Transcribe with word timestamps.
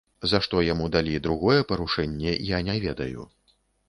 За 0.29 0.37
што 0.45 0.61
яму 0.67 0.87
далі 0.95 1.19
другое 1.27 1.57
парушэнне, 1.71 2.31
я 2.55 2.63
не 2.71 2.79
ведаю. 2.87 3.27